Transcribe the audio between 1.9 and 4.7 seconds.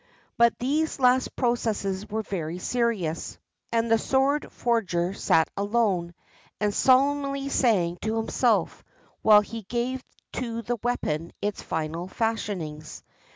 were very serious, and the sword